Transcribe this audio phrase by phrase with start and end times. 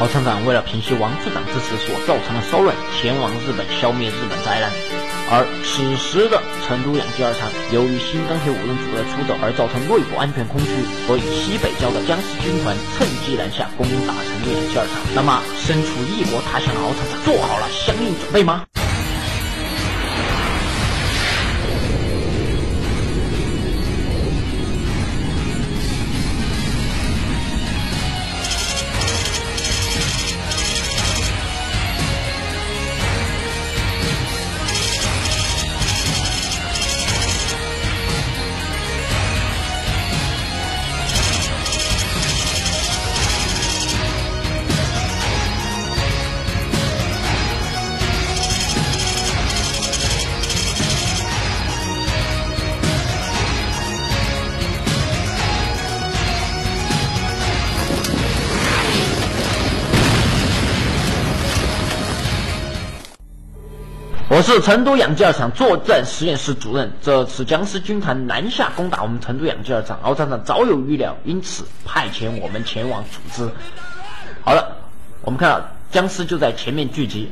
[0.00, 4.70] 敖厂长为了平息王处长这次所造成的骚乱，前往日本消灭日本灾难。
[5.30, 14.94] 而此时的成都养鸡二厂，由于新钢铁五人组的出走而造成内部安全空虚，所以西北郊的僵尸军团趁机南下攻打成都养鸡二厂。
[15.18, 18.62] 那么，身处异国他乡的敖厂长做好了相应准备吗？
[64.48, 66.90] 是成都养鸡二厂作战实验室主任。
[67.02, 73.50] 这次僵尸军团南下攻打我们成都养鸡二厂，敖厂长早有预料，因此派遣我们前往组织。
[74.42, 74.78] 好了，
[75.20, 77.30] 我们看到僵尸就在前面聚集，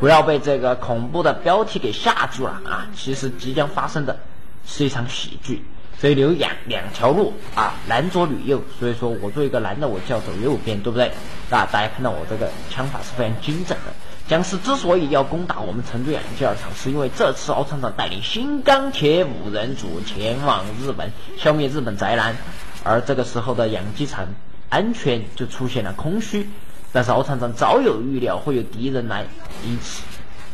[0.00, 2.88] 不要被这个恐怖的标题给吓住了啊！
[2.92, 4.18] 其实即将发生的
[4.66, 5.64] 是一场喜剧，
[6.00, 8.60] 所以有两两条路啊，男左女右。
[8.80, 11.06] 所以说我作为一个男的，我就要走右边，对不对？
[11.50, 13.92] 啊，大家看到我这个枪法是非常精准的。
[14.28, 22.36] 僵尸之所以要攻打我们成都养鸡二厂，是因为这次敖厂长带领新钢铁五人组前往日本消灭日本宅男，
[22.84, 24.26] 而这个时候的养鸡场
[24.68, 26.50] 安全就出现了空虚。
[26.92, 29.24] 但是敖厂长早有预料会有敌人来，
[29.64, 30.02] 因此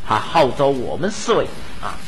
[0.07, 1.49] 他号召我们四位
[1.83, 1.99] 啊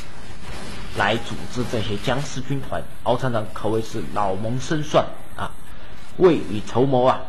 [0.97, 2.81] 来组织这些僵尸军团。
[3.03, 5.50] 敖厂长可谓是老谋深算啊，
[6.17, 7.22] 未雨绸缪啊。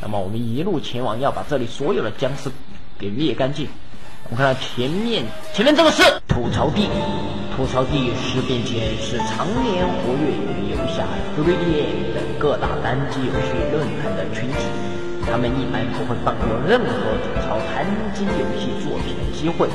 [0.00, 2.52] 那么我们一路前往，要把这里所有的僵尸。
[2.98, 3.68] 给灭干净。
[4.30, 6.88] 我们看到前面，前面这个是吐槽地。
[7.54, 11.06] 吐槽地事变前是常年活跃于游侠
[11.38, 14.66] 3DM 等各大单机游戏论坛的群体，
[15.30, 19.68] 他们一般不会放过任何吐槽单机游戏作品的机会，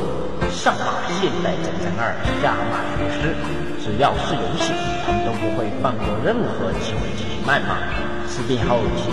[0.51, 2.11] 上马现代战争二，
[2.43, 3.31] 下马学师，
[3.79, 4.73] 只要是游戏，
[5.05, 7.79] 他们都不会放过任何机会进行谩骂。
[8.27, 9.07] 事变后，其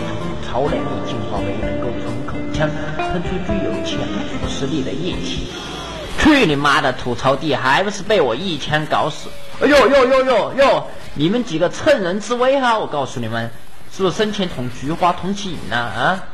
[0.56, 5.48] 吐槽能进化为能够从口腔喷出具有强腐蚀力的液体。
[6.18, 6.90] 去你妈的！
[6.94, 9.28] 吐槽地还不是被我一枪搞死？
[9.60, 10.86] 哎呦呦呦呦呦！
[11.14, 12.78] 你们几个趁人之危哈！
[12.78, 13.50] 我告诉你们，
[13.92, 15.76] 是不是生前捅菊花捅起瘾呢？
[15.76, 16.24] 啊！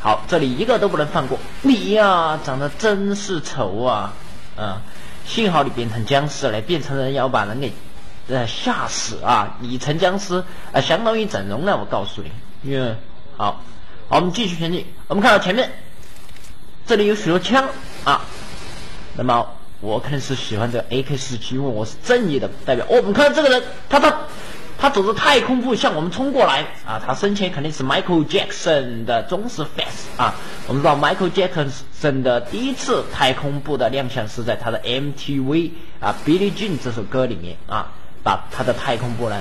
[0.00, 1.38] 好，这里一个都不能放过。
[1.60, 4.14] 你呀，长得真是丑啊！
[4.56, 4.80] 啊，
[5.26, 7.70] 幸好你变成僵尸了，变成人要把人给
[8.28, 9.58] 呃吓死啊！
[9.60, 11.76] 你成僵尸啊，相当于整容了。
[11.76, 12.32] 我告诉你，
[12.64, 12.96] 嗯，
[13.36, 13.60] 好，
[14.08, 14.86] 好，我们继续前进。
[15.08, 15.70] 我们看到前面。
[16.84, 17.68] 这里有许多枪
[18.04, 18.22] 啊，
[19.16, 19.46] 那么
[19.80, 22.84] 我肯定是喜欢这个 AK 四七，因为我是正义的代表。
[22.86, 24.12] 哦，我们看到这个人，他他
[24.78, 27.00] 他走着太空步向我们冲过来啊！
[27.04, 30.34] 他生前肯定是 Michael Jackson 的忠实 fans 啊！
[30.66, 37.92] 我们知道 Michael Jackson 的第一次太空步的亮相是在他的 MTV 啊《Billie Jean》这首歌里面啊，
[38.24, 39.40] 把他的太空步呢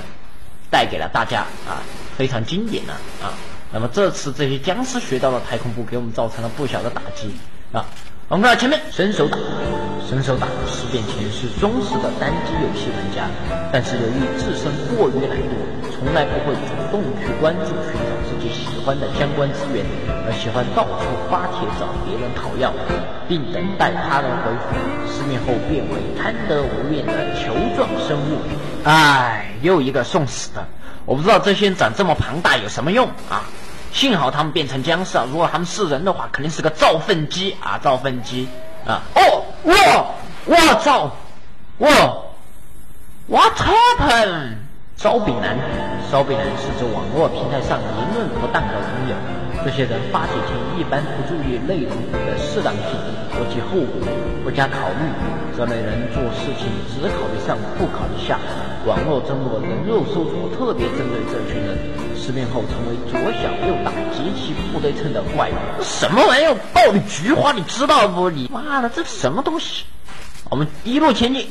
[0.72, 1.84] 带给了大家啊，
[2.18, 2.94] 非常经典的
[3.24, 3.36] 啊。
[3.72, 7.36] 那么这次这些僵尸学到了太空步，给我们造成了不小的打击
[7.72, 7.86] 啊！
[8.28, 9.38] 我们看前面伸手党，
[10.10, 13.28] 伸手党事变前是忠实的单机游戏玩家，
[13.72, 19.86] 但是由于自身过于懒惰，从来不会主动去关注寻找自己喜欢的相关资源，
[20.26, 22.74] 而喜欢到处发帖找别人讨要，
[23.28, 24.76] 并等待他人回复。
[25.12, 28.40] 失面后变为贪得无厌的球状生物，
[28.86, 30.68] 唉，又一个送死的！
[31.06, 33.44] 我不知道这些人长这么庞大有什么用啊？
[33.92, 35.26] 幸好他们变成僵尸啊！
[35.30, 37.78] 如果他们是人的话，肯定是个造粪机啊！
[37.78, 38.48] 造粪机
[38.86, 39.02] 啊！
[39.16, 39.76] 哦，哇，
[40.46, 41.12] 我操，
[41.80, 41.90] 哇
[43.28, 44.56] ，What happened？
[44.96, 45.58] 烧饼男，
[46.10, 49.16] 烧饼男是指网络平台上言论不当的网友。
[49.64, 52.98] 这些人发帖前一般不注意内容的适当性
[53.30, 54.08] 和其后果，
[54.44, 55.06] 不加考虑。
[55.56, 58.40] 这类人做事情只考虑上，不考虑下。
[58.88, 61.78] 网络争夺人肉搜索特别针对这群人，
[62.18, 65.84] 失恋后成为左小右大、极其不对称的怪物。
[65.84, 66.56] 什么玩意儿？
[66.74, 68.32] 爆的菊花，你知道不？
[68.32, 69.86] 你妈的，这什么东西？
[70.50, 71.48] 我们一路前进。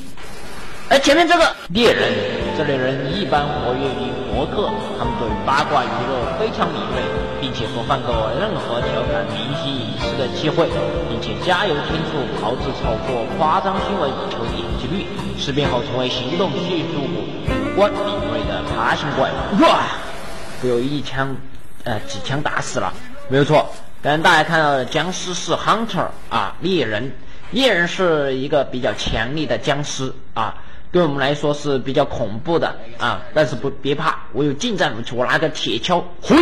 [0.89, 2.11] 哎，前面这个猎人，
[2.59, 4.69] 这类人一般活跃于博客，
[4.99, 7.01] 他们对八卦娱乐非常敏锐，
[7.41, 10.69] 并且不放过任何调侃明星隐私的机会，
[11.09, 15.07] 并且加油添醋、炮制炒作、夸张新闻以求点击率。
[15.39, 19.81] 事变后成为行动技术五官敏锐的爬行怪，哇！
[20.63, 21.35] 被我一枪，
[21.85, 22.93] 呃，几枪打死了。
[23.29, 23.67] 没有错。
[24.03, 27.13] 刚才大家看到的僵尸是 Hunter 啊，猎人。
[27.53, 30.55] 猎人是一个比较强力的僵尸啊，
[30.93, 33.23] 对我们来说是比较恐怖的啊。
[33.35, 36.37] 但是不别怕，我有近战武器，我拿个铁锹，挥，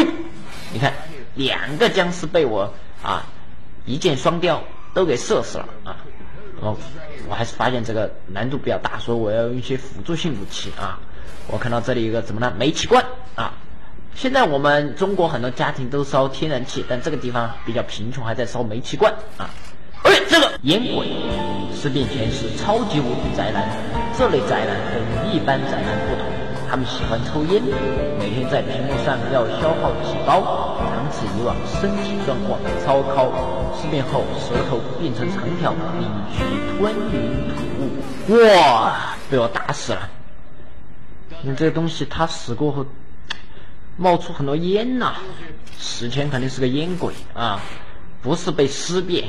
[0.73, 0.93] 你看
[1.35, 2.73] 两个僵尸被我
[3.03, 3.27] 啊
[3.87, 4.63] 一箭双雕
[4.95, 5.97] 都给射死了啊。
[6.61, 6.77] 哦，
[7.29, 10.99] 我还是发现这个难度比较大，所以我要用一些辅助性武器啊。
[11.47, 12.53] 我看到这里一个怎么呢？
[12.59, 13.05] 煤气罐
[13.37, 13.55] 啊。
[14.15, 19.49] 现在我们中国很多家庭都烧天然气，但这个地方比较贫穷，还在烧煤气罐啊。
[20.03, 21.07] 哎，这个烟鬼，
[21.73, 23.69] 尸变前是超级无敌宅男。
[24.19, 26.18] 这类宅男跟一般宅男不同，
[26.69, 27.63] 他们喜欢抽烟，
[28.19, 30.77] 每天在屏幕上要消耗几包。
[30.79, 33.33] 长此以往，身体状况超高。
[33.75, 36.05] 尸变后，舌头变成长条，必
[36.37, 36.45] 须
[36.79, 38.37] 吞云吐雾。
[38.37, 40.11] 哇，被我打死了！
[41.41, 42.85] 你这个东西，他死过后
[43.97, 45.15] 冒出很多烟呐，
[45.79, 47.61] 死前肯定是个烟鬼啊，
[48.21, 49.25] 不是被尸变。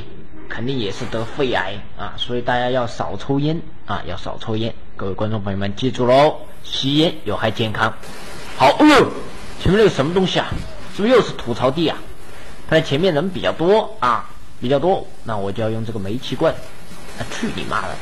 [0.50, 4.74] 肯定也是得肺癌啊，所以大家要少抽烟啊，要少抽烟。
[5.00, 7.94] 各位观众朋友们记住喽，吸烟有害健康。
[8.58, 9.08] 好，哦，
[9.62, 10.48] 前面那个什么东西啊？
[10.94, 11.98] 是不是又是吐槽地啊？
[12.70, 14.30] 看来前面人比较多啊，
[14.60, 16.54] 比较多，那我就要用这个煤气罐。
[17.32, 17.96] 去你妈的！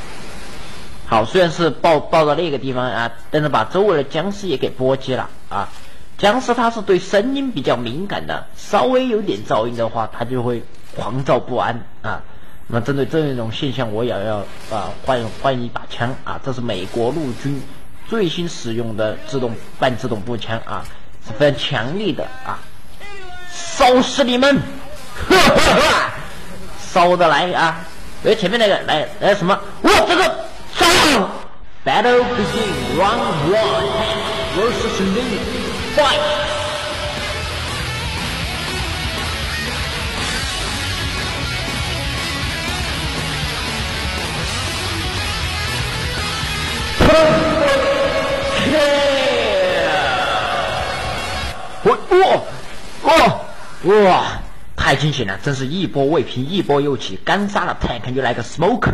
[1.05, 5.69] 好，虽然是爆爆到那个地方啊，但是把周围的僵尸也给波及了啊。
[6.17, 10.63] 僵尸它是对声音比较敏感的，稍微有点噪音的话，它就会
[10.95, 12.23] 狂躁不安啊。
[12.69, 14.37] 那针对这一种现象，我也要
[14.69, 16.37] 啊换换一把枪啊！
[16.43, 17.61] 这是美国陆军
[18.09, 20.83] 最新使用的自动半自动步枪啊，
[21.25, 22.59] 是非常强力的啊！
[23.49, 24.59] 烧死你们！
[26.79, 27.79] 烧的来啊！
[28.25, 29.57] 哎，前面那个来来什么？
[29.83, 30.23] 哇，这个
[30.75, 30.85] 烧
[31.85, 33.87] ！Battle begin round one
[34.57, 35.39] versus me
[35.95, 36.46] fight。
[53.07, 53.45] 哦
[53.83, 54.41] 哇！
[54.75, 58.93] 太惊险了，真是一波未平一波又起，刚杀了 tank 就来个 smoker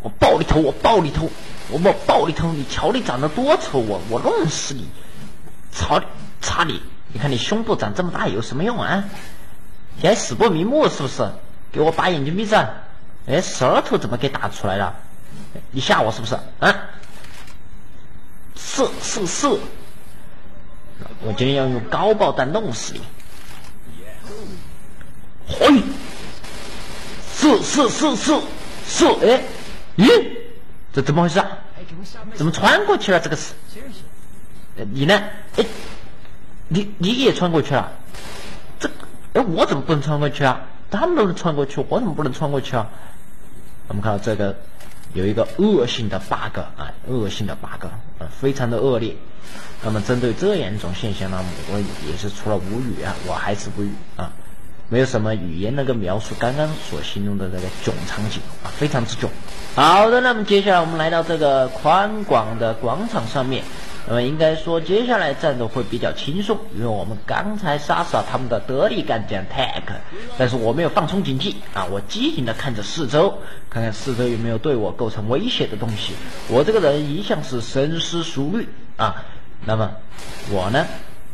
[0.00, 1.28] 我爆你头，我爆你头，
[1.70, 2.52] 我我爆你头！
[2.52, 4.88] 你瞧你长得多丑，我我弄死你！
[5.72, 6.00] 操
[6.40, 6.80] 擦你！
[7.12, 9.04] 你看你胸部长这么大有什么用啊？
[10.00, 11.28] 你还死不瞑目是不是？
[11.72, 12.68] 给我把眼睛闭上！
[13.26, 14.94] 哎，舌头怎么给打出来了？
[15.72, 16.36] 你吓我是不是？
[16.60, 16.74] 啊？
[18.54, 19.58] 射射射！
[21.22, 23.00] 我今天要用高爆弹弄死你！
[25.48, 25.82] 嘿！
[27.34, 28.40] 是是是是
[28.86, 29.06] 是！
[29.24, 29.42] 哎，
[29.96, 30.28] 咦，
[30.92, 31.46] 这怎么回事啊？
[32.34, 33.20] 怎么穿过去了？
[33.20, 33.54] 这个是？
[34.92, 35.20] 你呢？
[35.56, 35.64] 哎，
[36.68, 37.92] 你你也穿过去了？
[38.78, 38.90] 这
[39.34, 40.60] 哎，我怎么不能穿过去啊？
[40.90, 42.88] 他们都能穿过去，我怎么不能穿过去啊？
[43.88, 44.56] 我们看到这个。
[45.14, 49.16] 有一个恶性的 bug 啊，恶性的 bug 啊，非常的恶劣。
[49.82, 51.42] 那么针对这样一种现象呢，
[51.72, 54.30] 我也是除了无语啊，我还是无语啊，
[54.88, 59.30] 没有什么语言能够描述刚刚所形容的这个囧场景啊，非常之囧。
[59.74, 63.62] 好的，那么接下来我们来到这个宽广的广场上面。
[64.10, 69.82] 那么应该说，接下来战斗会比较轻松，因为我们刚才杀死了他们的得力干将 Tag，
[70.38, 76.14] 但是我没有放松警惕啊，我机警的看着四周，看看四周有没有对我构成威胁的东西。
[76.48, 78.66] 我这个人一向是深思熟虑
[78.96, 79.26] 啊，
[79.66, 79.90] 那么
[80.50, 80.86] 我呢，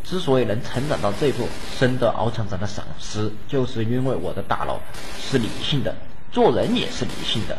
[0.04, 4.78] 之所以能成长到这步，深得敖厂长的赏识，就是因为我的大脑
[5.20, 5.96] 是理性的，
[6.30, 7.58] 做人也是理性的，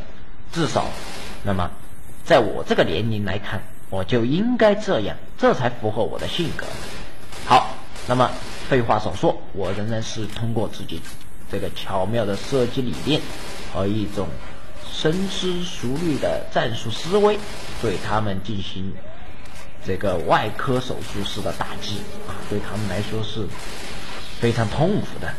[0.54, 0.86] 至少，
[1.44, 1.70] 那么
[2.24, 3.62] 在我这个年龄来看。
[3.92, 6.66] 我就应该这样，这才符合我的性格。
[7.46, 7.70] 好，
[8.08, 8.32] 那么
[8.68, 11.00] 废话少说，我仍然是通过自己
[11.52, 13.22] 这个巧妙的设计理念
[13.72, 14.28] 和一种
[14.92, 17.38] 深思熟虑的战术思维，
[17.80, 18.92] 对他们进行
[19.86, 23.46] 这个外科手术式的打击啊，对他们来说是
[24.40, 25.32] 非常痛苦的。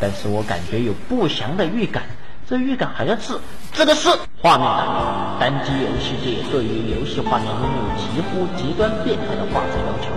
[0.00, 2.02] 但是我感觉有不祥的预感。
[2.46, 3.32] 这预感好像是
[3.72, 4.06] 这个是
[4.42, 10.10] 画面党，单机游戏界对于游戏画面拥有几乎极端变态的画质要求，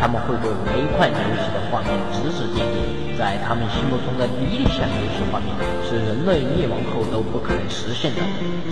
[0.00, 5.52] 他们会对每一款游戏的画面指指点点，在他们心目中的理想游戏画面
[5.84, 8.22] 是人类灭亡后都不可能实现的，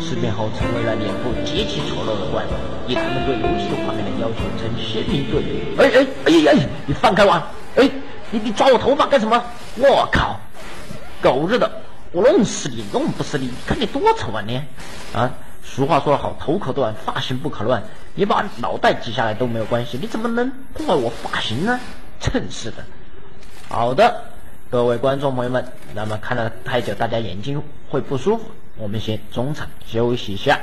[0.00, 2.56] 事变后成为了脸部极其丑陋的怪物，
[2.88, 5.76] 以他们对游戏画面的要求成鲜明对比。
[5.76, 6.68] 哎哎哎呀！
[6.86, 7.32] 你放开我！
[7.76, 7.90] 哎，
[8.30, 9.44] 你你抓我头发干什么？
[9.76, 10.40] 我靠，
[11.20, 11.70] 狗日的！
[12.10, 13.50] 我弄死你，弄不死你！
[13.66, 14.56] 看你多丑啊你！
[15.14, 15.30] 啊，
[15.74, 17.82] 俗话说得好，头可断，发型不可乱。
[18.14, 21.78] 你把脑袋挤下来都没有关系，你怎么能破坏我发型呢？
[22.18, 22.84] 真是的。
[23.68, 24.24] 好的，
[24.70, 28.44] 各位观众朋友们，那么看了太久，大家眼睛会不舒服，
[28.76, 30.58] 我们先中场休息一下。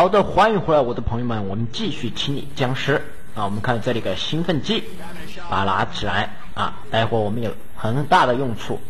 [0.00, 2.94] 好的，欢迎回来，我的朋友们，我们继续清理僵尸
[3.34, 3.44] 啊！
[3.44, 4.82] 我们看这里个兴奋剂，
[5.50, 8.80] 把它拿起来啊，待会我们有很大的用处。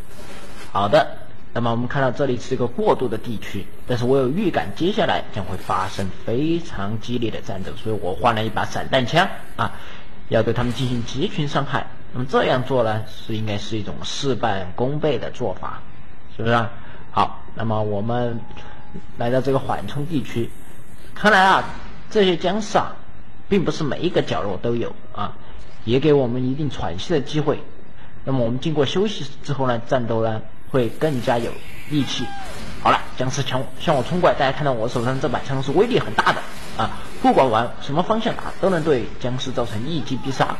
[0.70, 1.04] 好的，
[1.52, 9.72] 那么我们看到这里是一个过渡的地区，但是我有预感接下来将会发生非常激烈的战斗，所以我换了一把散弹枪啊，
[10.28, 11.84] 要对他们进行集群伤害。
[12.12, 15.82] 那么这样做呢，是应该是一种事半功倍的做法，
[16.36, 16.66] 是不是？
[17.10, 18.38] 好，那么我们
[19.18, 20.48] 来到这个缓冲地区。
[21.14, 21.64] 看来啊，
[22.10, 22.96] 这些僵尸啊，
[23.48, 25.34] 并不是每一个角落都有啊，
[25.84, 27.62] 也给我们一定喘息的机会。
[28.24, 31.50] 那么我们经过休息之后呢，战斗呢会更加有
[31.88, 32.24] 力气。
[32.82, 36.40] 好了，僵尸枪向我冲过来，大家看到我手上这把枪是威力很大的
[36.78, 40.56] 啊，不管往什么方向打，都能对僵尸造成一击必杀。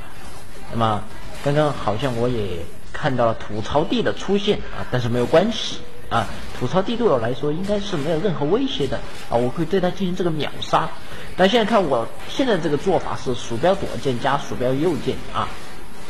[0.71, 1.02] 那么
[1.42, 5.78] 刚刚好像我也看到了吐槽地的出现啊，但是没有关系。
[6.11, 6.26] 啊，
[6.59, 8.99] 吐槽帝对我来说应该是没有任何威胁的
[9.31, 10.88] 啊，我可以对他进行这个秒杀。
[11.37, 15.49] 但现在看我现在这个做法是鼠标左键加鼠标右键啊，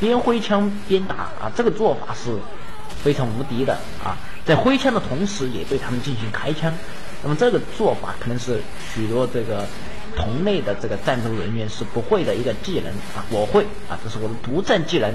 [0.01, 2.35] 边挥枪边打啊，这个做法是
[3.05, 4.17] 非常无敌的啊，
[4.47, 6.73] 在挥枪的同时也对他们进行开枪。
[7.23, 8.63] 那么这个做法可能是
[8.95, 9.67] 许多这个
[10.17, 15.15] 同类的这个战斗人员是不会的一个技能啊，我会啊，这是我的独占技能，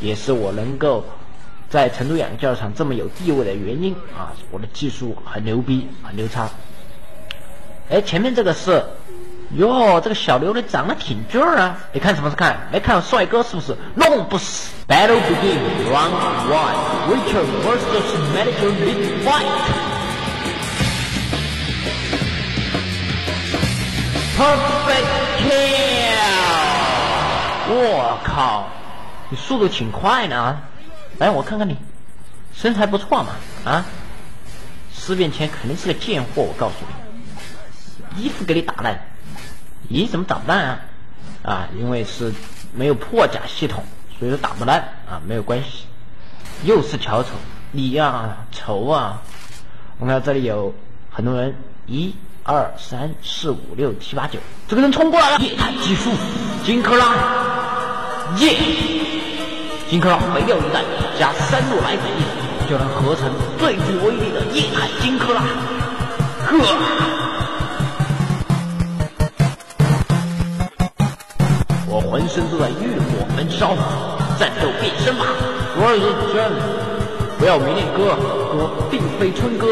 [0.00, 1.04] 也是我能够。
[1.74, 6.48] 在成都养教场这么有地位的原因啊，我的技术很牛逼，很牛叉。
[7.90, 8.80] 哎，前面这个是，
[9.56, 11.76] 哟，这个小刘的长得挺俊啊！
[11.92, 12.68] 你看什么看？
[12.70, 13.76] 没看帅哥是不是？
[13.96, 14.70] 弄不死。
[14.86, 15.58] Battle begin
[15.90, 16.14] round
[16.48, 16.76] one.
[17.10, 19.44] Richard versus Medical Big Fight.
[24.38, 25.08] Perfect
[25.40, 26.14] kill！
[27.66, 28.68] 我靠，
[29.28, 30.56] 你速度挺快呢。
[31.18, 31.76] 来，我看看你，
[32.52, 33.84] 身材不错嘛，啊，
[34.92, 36.74] 尸变前肯定是个贱货，我告诉
[38.16, 38.98] 你，衣服给你打烂，
[39.88, 40.80] 咦，怎么打不烂啊？
[41.42, 42.32] 啊，因为是
[42.74, 43.84] 没有破甲系统，
[44.18, 45.86] 所以说打不烂啊，没有关系。
[46.64, 47.30] 又是小丑，
[47.72, 49.22] 你呀，丑啊！
[49.98, 50.74] 我们看这里有
[51.10, 51.54] 很多人，
[51.86, 56.10] 一、二、三、四、五、六、七、八、九，这个人冲过来了，液态技术，
[56.64, 57.14] 金克拉，
[58.38, 58.56] 耶！
[59.90, 60.82] 金克拉没掉一弹，
[61.18, 62.02] 加三路来福，
[62.68, 65.42] 就能合成最具威力的液态金克拉。
[66.46, 66.58] 呵，
[71.88, 73.76] 我浑身都在欲火焚烧，
[74.38, 75.24] 战斗变身吧！
[75.76, 76.00] 我是
[76.34, 76.50] 真，
[77.38, 78.16] 不要迷恋哥，
[78.56, 79.68] 我并非春哥。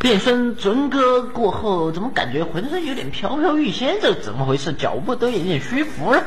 [0.00, 4.00] 变身尊哥过后，怎么感觉浑身有点飘飘欲仙？
[4.00, 4.72] 这怎么回事？
[4.72, 6.24] 脚步都有点虚浮了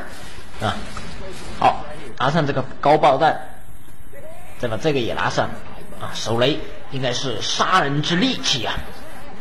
[0.62, 0.78] 啊！
[1.60, 1.84] 好，
[2.20, 3.42] 拿上这个高爆弹，
[4.60, 5.50] 再把这个也拿上
[6.00, 6.14] 啊！
[6.14, 6.60] 手雷
[6.92, 8.76] 应该是杀人之利器啊！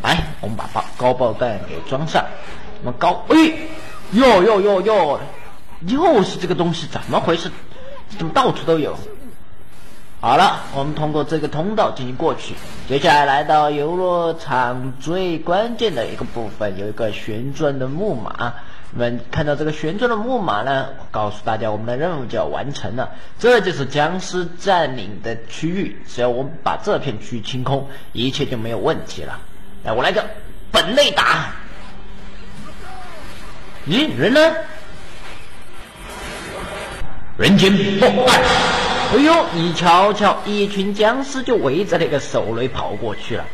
[0.02, 2.24] 来，我们把爆高爆弹给装上。
[2.82, 3.36] 那么高，哎，
[4.12, 5.20] 哟哟哟哟，
[5.86, 7.50] 又是这个东西，怎么回事？
[8.16, 8.98] 怎么到处都有？
[10.24, 12.54] 好了，我们通过这个通道进行过去。
[12.88, 18.54] 接下来来到游乐场最关键的一个部分，有一个旋转的木马。
[18.94, 23.10] 我们看到这个旋转的木马呢，我告诉大家，我们的任务就要完成了。
[23.40, 29.40] 这就是僵尸占领的区域，只要我们把这片区域清空，一切就没有问题了。
[29.82, 30.24] 来，我来个
[30.70, 31.50] 本内打。
[33.88, 34.40] 咦，人呢？
[37.36, 38.40] 人间破坏。
[39.12, 43.44] 哎呦，你瞧瞧，一群僵尸就围着那个手雷跑过去了，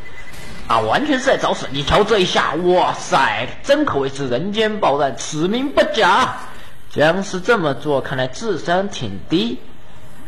[0.69, 1.67] 啊，完全是在找死！
[1.73, 6.37] 你瞧这一下，哇塞，真可谓是人间爆弹，此名不假。
[6.91, 9.59] 僵尸这么做，看来智商挺低，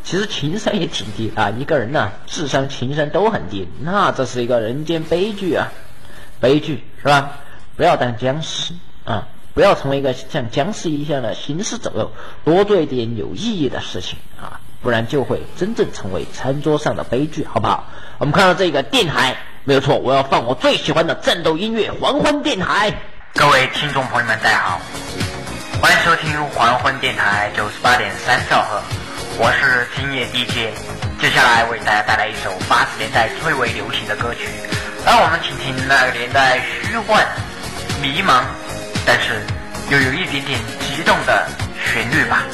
[0.02, 1.50] 其实情商也挺低啊。
[1.50, 5.68] 一个人呢，智商、情商都很低，那这是一个人间悲剧啊，
[6.40, 7.38] 悲剧是吧？
[7.76, 12.10] 不要当僵尸啊，不要成为一个像僵尸一样的行尸走肉，
[12.44, 14.59] 多做一点有意义的事情啊。
[14.82, 17.84] 不然就会真正成为餐桌上的悲剧，好不好？
[18.18, 22.92] 我们看到这个电台，没有错，我要放我最喜欢的战斗音乐——黄昏电台。
[23.34, 24.80] 各位听众朋友们，大家好，
[25.82, 28.82] 欢迎收听黄昏电台九十八点三兆赫，
[29.38, 30.74] 我是今夜 DJ。
[31.20, 34.48] 接下来为大家带来一首八十年代最为流行的歌曲，
[35.04, 37.26] 让我们听听那个年代虚幻、
[38.00, 38.42] 迷茫，
[39.04, 39.42] 但是
[39.90, 41.46] 又有一点点激动的
[41.84, 42.44] 旋律吧。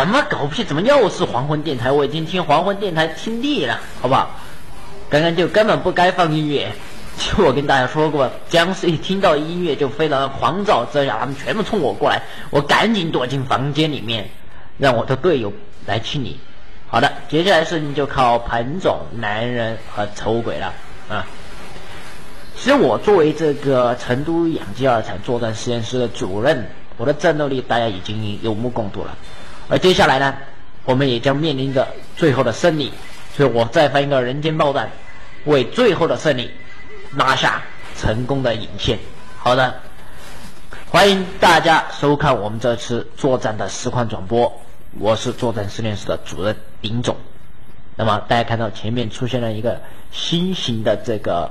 [0.00, 0.64] 什么狗屁？
[0.64, 1.92] 怎么又是黄昏电台？
[1.92, 4.30] 我已经听黄昏电台听腻了，好不好？
[5.08, 6.72] 刚刚就根本不该放音乐。
[7.18, 14.28] 就我跟大家说过，僵尸一听到音乐就非常狂躁，这下他们全部冲我过来，我赶紧躲进房间里面，
[14.76, 15.52] 让我的队友
[15.86, 16.38] 来清理。
[16.88, 20.74] 好的，接下来事情就靠彭总、男人和丑鬼了
[21.08, 21.26] 啊。
[22.54, 29.16] 其实我作为这个成都养鸡二厂作战实验室的主任，我的战斗力大家已经有目共睹了。
[29.68, 30.36] 而接下来呢，
[30.84, 32.92] 我们也将面临着最后的胜利，
[33.34, 34.90] 所以我再发一个人间爆弹，
[35.44, 36.50] 为最后的胜利
[37.10, 37.62] 拿下
[37.98, 38.98] 成功的影片。
[39.38, 39.74] 好的，
[40.88, 44.60] 欢迎大家收看我们这次作战的实况转播，
[44.98, 47.16] 我是作战实验室的主任丁总。
[47.96, 49.80] 那么大家看到前面出现了一个
[50.12, 51.50] 新型的这个，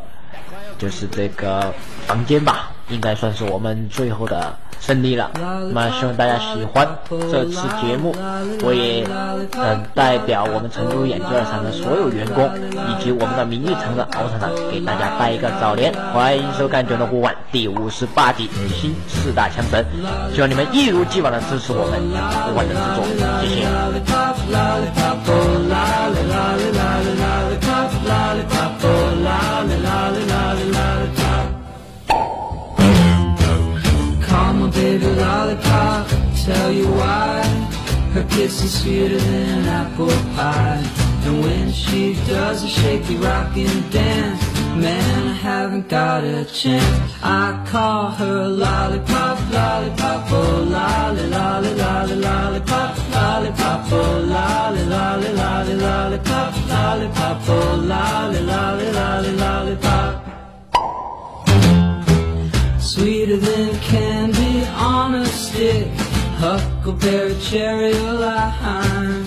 [0.77, 1.73] 就是这个
[2.05, 4.55] 房间吧，应该算是我们最后的。
[4.81, 8.13] 胜利了，那么希望大家喜欢这次节目。
[8.61, 9.03] 我也
[9.57, 15.91] 嗯代表我们成都眼镜二厂的所有员工以及我们的名誉城的敖厂长，给大家拜一个早年。
[16.13, 19.83] 欢迎收看《卷轴呼唤》第五十八集《新四大枪神》，
[20.35, 21.99] 希望你们一如既往的支持我们
[22.45, 23.03] 呼唤的制作，
[23.41, 23.47] 谢
[27.15, 27.24] 谢。
[34.75, 36.07] Baby lollipop,
[36.45, 37.41] tell you why
[38.13, 40.83] Her kiss is sweeter than apple pie
[41.25, 44.41] And when she does a shaky rockin' dance
[44.75, 52.15] Man, I haven't got a chance I call her lollipop, lollipop, oh lolly, lolly, lolly,
[52.15, 53.04] lollipop
[53.35, 60.23] Lollipop, oh lolly, lolly, lolly, lollipop Lollipop, oh lolly, lolly, lolly, lollipop.
[62.79, 65.89] Sweeter than candy on a stick
[66.37, 69.25] Huckleberry, cherry, or lime.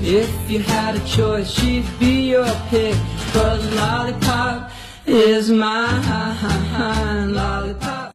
[0.00, 2.96] If you had a choice, she'd be your pick
[3.34, 4.70] But lollipop
[5.06, 7.34] is mine.
[7.34, 7.94] Lollipop